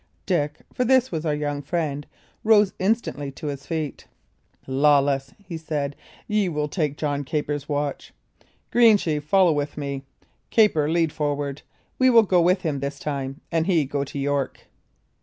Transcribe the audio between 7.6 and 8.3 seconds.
watch.